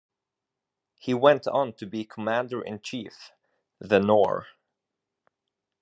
He 0.97 1.13
went 1.13 1.47
on 1.47 1.73
to 1.73 1.85
be 1.85 2.05
Commander-in-Chief, 2.05 3.29
The 3.77 3.99
Nore. 3.99 4.47